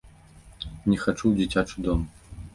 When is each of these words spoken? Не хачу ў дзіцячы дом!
Не 0.93 0.97
хачу 1.03 1.25
ў 1.27 1.33
дзіцячы 1.43 1.77
дом! 1.91 2.01